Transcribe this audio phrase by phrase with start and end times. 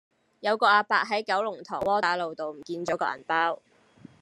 [0.39, 3.61] 有個亞伯喺九龍塘窩打老道唔見左個銀包